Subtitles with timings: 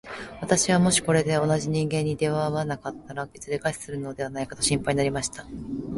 [0.41, 5.45] 私はもしこれで同じ人間に出会わなかったら、いずれ餓死するのではないかと心配になりました。